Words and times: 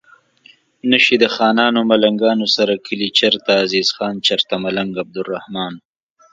نه 0.89 0.97
شي 1.03 1.15
د 1.19 1.25
خانانو 1.35 1.79
ملنګانو 1.91 2.45
سره 2.55 2.73
کلي 2.85 3.09
چرته 3.19 3.51
عزیز 3.63 3.87
خان 3.95 4.15
چرته 4.27 4.53
ملنګ 4.65 4.91
عبدالرحمان 5.03 5.73